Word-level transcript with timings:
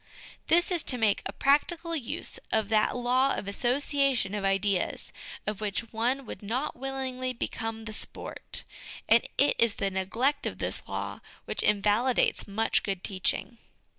This 0.47 0.71
is 0.71 0.81
to 0.85 0.97
make 0.97 1.21
a 1.27 1.31
practical 1.31 1.95
use 1.95 2.39
of 2.51 2.69
that 2.69 2.95
law 2.97 3.35
of 3.35 3.47
asso 3.47 3.77
ciation 3.77 4.35
of 4.35 4.43
ideas 4.43 5.13
of 5.45 5.61
which 5.61 5.91
one 5.93 6.25
would 6.25 6.41
not 6.41 6.75
willingly 6.75 7.33
become 7.33 7.85
the 7.85 7.93
sport; 7.93 8.63
and 9.07 9.23
it 9.37 9.55
is 9.59 9.75
the 9.75 9.91
neglect 9.91 10.47
of 10.47 10.57
this 10.57 10.81
law 10.87 11.19
which 11.45 11.61
invalidates 11.61 12.47
much 12.47 12.81
good 12.81 13.03
teaching. 13.03 13.59